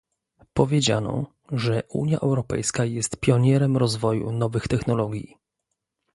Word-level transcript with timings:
Powiedziano, 0.53 1.33
że 1.51 1.83
Unia 1.89 2.19
Europejska 2.19 2.85
jest 2.85 3.17
pionierem 3.17 3.77
rozwoju 3.77 4.31
nowych 4.31 4.67
technologii 4.67 5.35